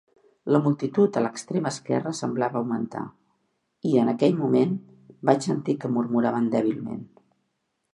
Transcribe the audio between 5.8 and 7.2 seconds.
que murmuraven dèbilment.